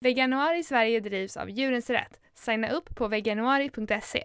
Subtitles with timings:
[0.00, 2.20] Veganuari Sverige drivs av Djurens Rätt.
[2.34, 4.24] Signa upp på veganuari.se.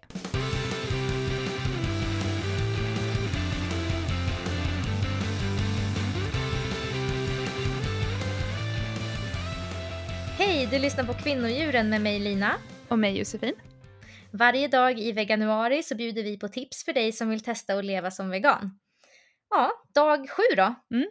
[10.38, 12.52] Hej, du lyssnar på Kvinnodjuren med mig Lina.
[12.88, 13.54] Och mig Josefin.
[14.32, 17.86] Varje dag i veganuari så bjuder vi på tips för dig som vill testa att
[17.86, 18.80] leva som vegan.
[19.50, 20.76] Ja, dag sju då.
[20.96, 21.08] Mm.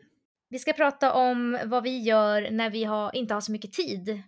[0.49, 4.23] Vi ska prata om vad vi gör när vi har, inte har så mycket tid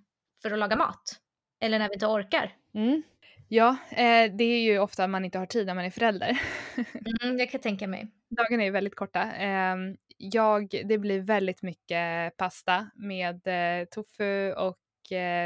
[0.45, 1.21] för att laga mat.
[1.61, 2.53] Eller när vi inte orkar.
[2.75, 3.03] Mm.
[3.49, 6.41] Ja, eh, det är ju ofta man inte har tid när man är förälder.
[7.23, 8.07] Mm, jag kan tänka mig.
[8.31, 9.33] Dagarna är väldigt korta.
[9.33, 9.77] Eh,
[10.17, 14.79] jag, det blir väldigt mycket pasta med eh, tofu och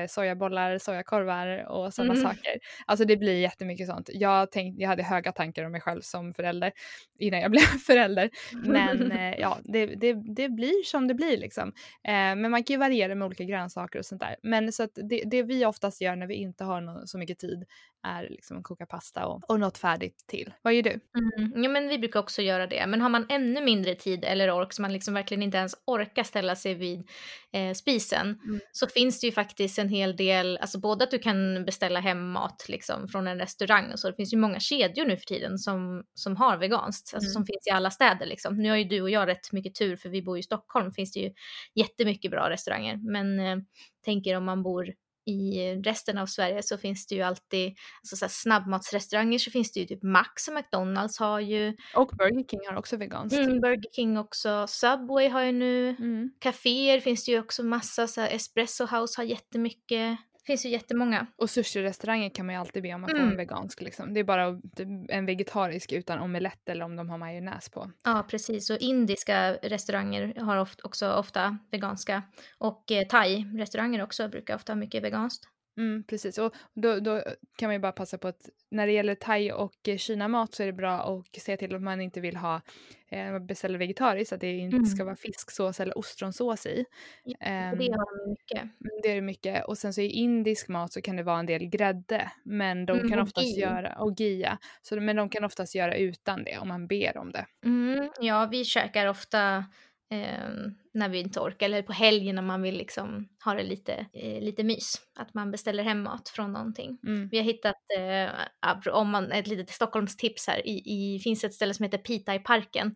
[0.08, 2.24] sojabollar, sojakorvar och sådana Mm.
[2.26, 2.58] saker.
[2.86, 4.10] Alltså det blir jättemycket sånt.
[4.12, 6.72] Jag, tänk, jag hade höga tankar om mig själv som förälder
[7.18, 8.30] innan jag blev förälder.
[8.52, 11.68] Men eh, ja, det, det, det blir som det blir liksom.
[12.08, 14.36] Eh, men man kan ju variera med olika grönsaker och sånt där.
[14.42, 17.38] Men så att det, det vi oftast gör när vi inte har nå- så mycket
[17.38, 17.64] tid
[18.06, 20.52] är liksom att koka pasta och, och något färdigt till.
[20.62, 20.90] Vad gör du?
[21.38, 21.62] Mm.
[21.62, 22.86] Ja, men vi brukar också göra det.
[22.86, 26.22] Men har man ännu mindre tid eller ork, så man liksom verkligen inte ens orkar
[26.22, 27.08] ställa sig vid
[27.52, 28.60] eh, spisen, Mm.
[28.72, 29.47] så finns det ju faktiskt
[29.78, 33.92] en hel del, alltså både att du kan beställa hem mat liksom, från en restaurang
[33.92, 37.26] och så, det finns ju många kedjor nu för tiden som, som har veganskt, alltså
[37.28, 37.32] Mm.
[37.32, 38.56] som finns i alla städer liksom.
[38.56, 40.92] Nu har ju du och jag rätt mycket tur för vi bor ju i Stockholm,
[40.92, 41.32] finns det ju
[41.74, 43.56] jättemycket bra restauranger, men eh,
[44.04, 44.86] tänker om man bor
[45.28, 49.80] i resten av Sverige så finns det ju alltid alltså så snabbmatsrestauranger så finns det
[49.80, 51.76] ju typ Max och McDonalds har ju.
[51.94, 53.38] Och Burger King har också veganskt.
[53.38, 54.66] Mm, Burger King också.
[54.68, 55.88] Subway har ju nu.
[55.88, 56.30] Mm.
[56.38, 58.06] Caféer finns det ju också massa.
[58.06, 60.18] Så här, Espresso House har jättemycket.
[60.48, 61.26] Finns ju jättemånga.
[61.36, 63.30] Och sushi-restauranger kan man ju alltid be om att få Mm.
[63.30, 63.80] en vegansk.
[63.80, 64.14] Liksom.
[64.14, 67.90] Det är bara typ en vegetarisk utan omelett eller om de har majonnäs på.
[68.04, 68.70] Ja, precis.
[68.70, 72.22] Och indiska restauranger har också ofta veganska.
[72.58, 75.48] Och eh, thai-restauranger också brukar ofta ha mycket veganskt.
[75.78, 77.22] Mm, precis, och då, då
[77.56, 80.66] kan man ju bara passa på att när det gäller thai och kinamat så är
[80.66, 82.60] det bra att se till att man inte vill ha,
[83.08, 84.86] eh, beställer vegetariskt, att det inte Mm.
[84.86, 86.84] ska vara fisksås eller ostronsås i.
[87.24, 88.62] Ja, Ehm, Och det har de mycket.
[88.62, 88.72] Mm,
[89.02, 89.64] Det är det mycket.
[89.64, 92.32] Och sen så i indisk mat så kan det vara en del grädde.
[92.42, 93.60] Men de Mm, kan oftast ghee.
[93.60, 94.58] göra, och gia.
[94.82, 97.46] Så, men de kan oftast göra utan det om man ber om det.
[97.64, 99.64] Mm, ja, vi käkar ofta
[100.10, 100.48] eh,
[100.94, 104.42] när vi inte orkar eller på helgen när man vill liksom ha det lite, eh,
[104.42, 104.94] lite mys.
[105.18, 106.98] Att man beställer hem mat från någonting.
[107.06, 107.28] Mm.
[107.28, 111.74] Vi har hittat, eh, om man, ett litet Stockholmstips här, i, i, finns ett ställe
[111.74, 112.94] som heter Pita i parken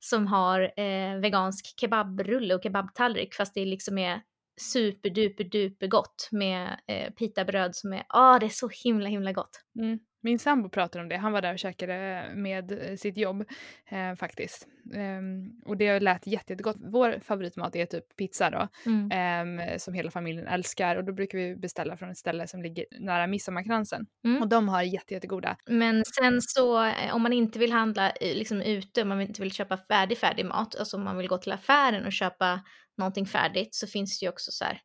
[0.00, 4.22] som har eh, vegansk kebabrulle och kebabtallrik fast det liksom är
[4.60, 9.62] superduper duper gott med eh, pitabröd som är, ah det är så himla himla gott.
[9.78, 9.98] Mm.
[10.26, 11.16] Min sambo pratar om det.
[11.16, 13.44] Han var där och käkade med eh, sitt jobb
[13.88, 14.66] eh, faktiskt.
[14.94, 16.76] Ehm, och det lät jätte- jättegott.
[16.78, 18.68] Vår favoritmat är typ pizza då.
[18.86, 19.10] Mm.
[19.12, 20.96] ehm, som hela familjen älskar.
[20.96, 24.06] Och då brukar vi beställa från ett ställe som ligger nära Midsommarkransen.
[24.24, 24.42] Mm.
[24.42, 25.56] Och de har jätte, jättegoda.
[25.66, 29.42] Men sen så eh, om man inte vill handla eh, liksom ute, om man inte
[29.42, 32.60] vill köpa färdig färdig mat, alltså om man vill gå till affären och köpa
[32.98, 34.80] någonting färdigt så finns det ju också så här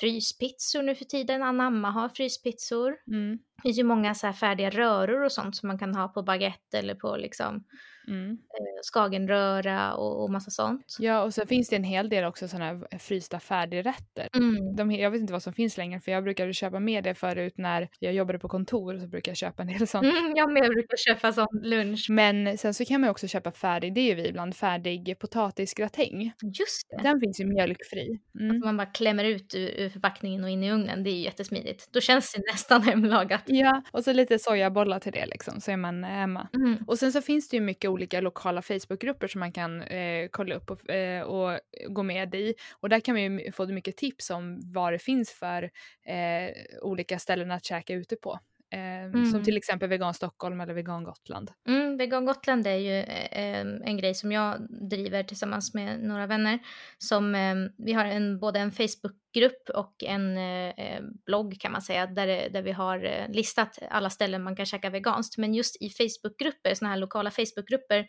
[0.00, 1.42] fryspizzor nu för tiden.
[1.42, 2.96] Anamma har fryspizzor.
[3.06, 3.38] Mm.
[3.56, 6.22] Det finns ju många så här färdiga röror och sånt som man kan ha på
[6.22, 7.64] baguette eller på liksom
[8.08, 8.30] Mm.
[8.30, 10.96] eh, skagenröra och, och massa sånt.
[10.98, 14.28] Ja, och sen finns det en hel del också sådana här frysta färdigrätter.
[14.36, 14.76] Mm.
[14.76, 17.54] De, jag vet inte vad som finns längre för jag brukade köpa med det förut
[17.56, 20.04] när jag jobbade på kontor så brukade jag köpa en del sånt.
[20.04, 22.06] Mm, jag med brukar köpa sån lunch.
[22.10, 25.18] Men sen så kan man ju också köpa färdig, det är ju vi ibland, färdig
[25.18, 26.32] potatisgratäng.
[26.42, 27.02] Just det.
[27.02, 28.20] Den finns ju mjölkfri.
[28.40, 28.60] Mm.
[28.60, 31.02] Man bara klämmer ut ur, ur förpackningen och in i ugnen.
[31.02, 31.88] Det är ju jättesmidigt.
[31.92, 33.42] Då känns det nästan hemlagat.
[33.46, 36.48] Ja, och så lite sojabollar till det liksom så är man hemma.
[36.54, 36.76] Mm.
[36.86, 40.54] Och sen så finns det ju mycket olika lokala Facebookgrupper som man kan eh, kolla
[40.54, 42.54] upp och, eh, och gå med i.
[42.80, 45.62] Och där kan man ju få mycket tips om vad det finns för
[46.06, 46.50] eh,
[46.82, 48.38] olika ställen att käka ute på.
[48.72, 49.44] Eh, Som Mm.
[49.44, 51.50] till exempel Vegan Stockholm eller Vegan Gotland.
[51.68, 56.58] Mm, Vegan Gotland är ju eh, en grej som jag driver tillsammans med några vänner.
[56.98, 61.82] Som, eh, vi har en, både en Facebookgrupp och en eh, eh, blogg kan man
[61.82, 65.38] säga, där, det- där vi har eh, listat alla ställen man kan käka veganskt.
[65.38, 68.06] Men just i Facebookgrupper, sådana här lokala Facebookgrupper,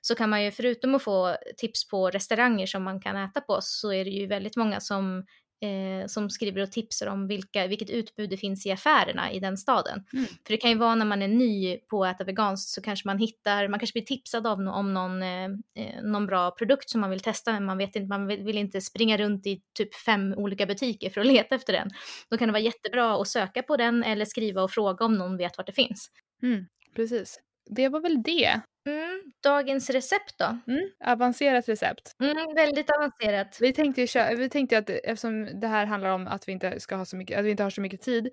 [0.00, 3.58] så kan man ju förutom att få tips på restauranger som man kan äta på,
[3.62, 5.24] så är det ju väldigt många som
[5.60, 9.56] Eh, som skriver och tipsar om vilka, vilket utbud det finns i affärerna i den
[9.56, 10.04] staden.
[10.12, 10.26] Mm.
[10.26, 13.08] För det kan ju vara när man är ny på att äta veganskt så kanske
[13.08, 15.44] man hittar, man kanske blir tipsad av om någon, eh,
[15.74, 18.58] eh, någon bra produkt som man vill testa men man vet inte, man vill, vill
[18.58, 21.90] inte springa runt i typ fem olika butiker för att leta efter den.
[22.30, 25.36] Då kan det vara jättebra att söka på den eller skriva och fråga om någon
[25.36, 26.10] vet vart det finns.
[26.42, 26.66] Mm,
[26.96, 27.40] precis.
[27.70, 28.60] Det var väl det.
[28.88, 30.58] Mm, dagens recept då?
[30.72, 32.12] Mm, avancerat recept.
[32.22, 33.58] Mm, väldigt avancerat.
[33.60, 37.04] Vi tänkte, vi tänkte att eftersom det här handlar om att vi inte ska ha
[37.04, 38.30] så mycket, att vi inte har så mycket tid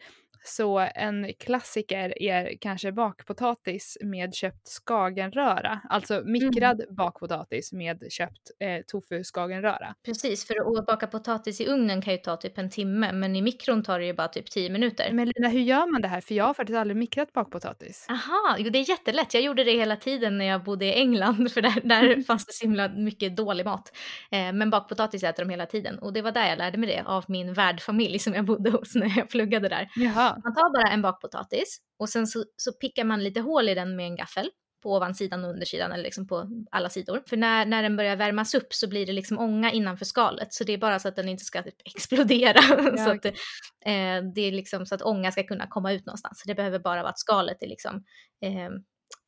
[0.48, 5.82] så en klassiker är kanske bakpotatis med köpt skagenröra.
[5.90, 6.96] Alltså mikrad mm.
[6.96, 9.96] bakpotatis med köpt eh, tofu skagenröra.
[10.06, 13.42] Precis, för att baka potatis i ugnen kan ju ta typ en timme men i
[13.42, 15.12] mikron tar det ju bara typ tio minuter.
[15.12, 16.22] Men Lina, hur gör man det här?
[16.22, 18.06] För jag har faktiskt aldrig mikrat bakpotatis.
[18.10, 19.34] Aha, jo det är jättelätt.
[19.34, 22.54] Jag gjorde det hela tiden när jag bodde i England för där, där fanns det
[22.54, 23.92] så himla mycket dålig mat.
[24.32, 27.04] Eh, men bakpotatis äter de hela tiden och det var där jag lärde mig det
[27.06, 29.90] av min värdfamilj som jag bodde hos när jag pluggade där.
[29.96, 30.35] Jaha.
[30.44, 33.96] Man tar bara en bakpotatis och sen så, så pickar man lite hål i den
[33.96, 34.50] med en gaffel
[34.86, 37.24] på ovansidan och undersidan eller liksom på alla sidor.
[37.30, 40.64] För när, när den börjar värmas upp så blir det liksom ånga innanför skalet så
[40.64, 42.60] det är bara så att den inte ska typ explodera.
[42.70, 46.40] Ja, så att, eh, det är liksom så att ånga ska kunna komma ut någonstans.
[46.40, 48.04] Så det behöver bara vara att skalet är liksom
[48.42, 48.70] eh,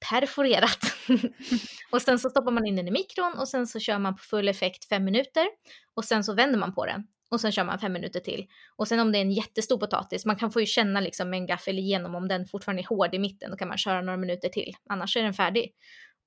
[0.10, 0.80] perforerat.
[1.92, 4.24] och sen så stoppar man in den i mikron och sen så kör man på
[4.24, 5.48] full effekt fem minuter
[5.96, 8.48] och sen så vänder man på den och sen kör man fem minuter till.
[8.76, 11.38] Och sen om det är en jättestor potatis, man kan få ju känna liksom med
[11.38, 14.18] en gaffel igenom om den fortfarande är hård i mitten, då kan man köra några
[14.18, 14.76] minuter till.
[14.90, 15.74] Annars är den färdig.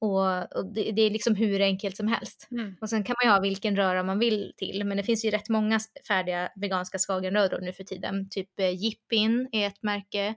[0.01, 2.49] Och, och det, det, är liksom hur enkelt som helst.
[2.51, 2.77] Mm.
[2.81, 5.31] Och sen kan man ju ha vilken röra man vill till, men det finns ju
[5.31, 8.29] rätt många färdiga veganska skagenröror nu för tiden.
[8.31, 10.35] Typ eh, Jippin är ett märke,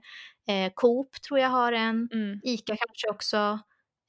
[0.48, 2.40] eh, Coop tror jag har en, mm.
[2.42, 3.58] Ica kanske också,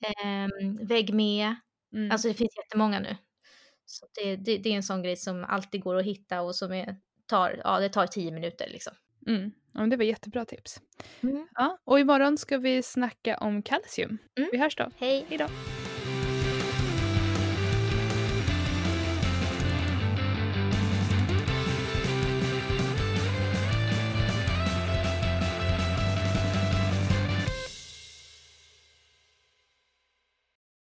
[0.05, 1.55] eh, Vägg med.
[1.93, 2.11] Mm.
[2.11, 3.17] Alltså det finns jättemånga nu.
[3.85, 6.71] Så det, det, det, är en sån grej som alltid går att hitta och som
[6.71, 6.95] är,
[7.25, 8.93] tar, ja, det tar tio minuter liksom.
[9.27, 9.51] Mm.
[9.73, 10.81] Ja, det var jättebra tips.
[11.21, 11.47] Mm.
[11.55, 14.17] Ja, och imorgon ska vi snacka om kalcium.
[14.37, 14.49] Mm.
[14.51, 14.91] Vi hörs då.
[14.97, 15.25] Hej.
[15.29, 15.47] Hej då.